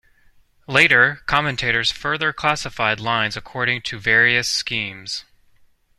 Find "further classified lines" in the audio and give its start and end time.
1.91-3.37